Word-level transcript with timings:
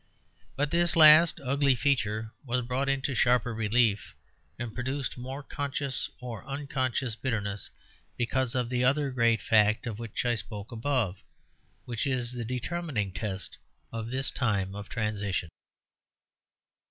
But 0.55 0.71
this 0.71 0.95
last 0.95 1.39
ugly 1.45 1.75
feature 1.75 2.31
was 2.43 2.65
brought 2.65 2.89
into 2.89 3.13
sharper 3.13 3.53
relief, 3.53 4.15
and 4.57 4.73
produced 4.73 5.15
more 5.15 5.43
conscious 5.43 6.09
or 6.19 6.43
unconscious 6.47 7.15
bitterness, 7.15 7.69
because 8.17 8.55
of 8.55 8.69
that 8.71 8.83
other 8.83 9.11
great 9.11 9.43
fact 9.43 9.85
of 9.85 9.99
which 9.99 10.25
I 10.25 10.33
spoke 10.33 10.71
above, 10.71 11.21
which 11.85 12.07
is 12.07 12.31
the 12.31 12.43
determining 12.43 13.11
test 13.11 13.59
of 13.91 14.09
this 14.09 14.31
time 14.31 14.73
of 14.73 14.89
transition. 14.89 15.49